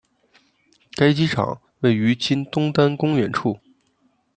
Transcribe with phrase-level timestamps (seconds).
[0.97, 3.59] 该机场位于今东单公园处。